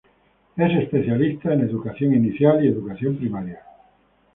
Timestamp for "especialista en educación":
0.79-2.15